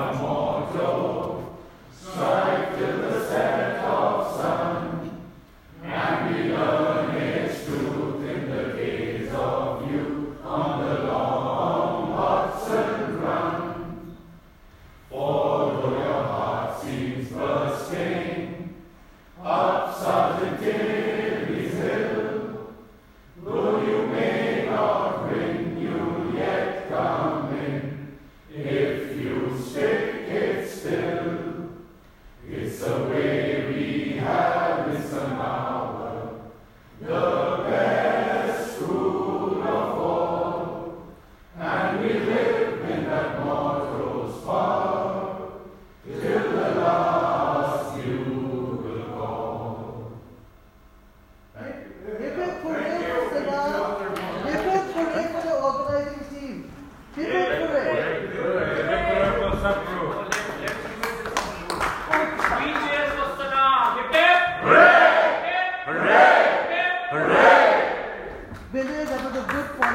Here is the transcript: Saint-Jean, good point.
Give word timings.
Saint-Jean, 0.00 1.19
good 69.48 69.66
point. 69.76 69.89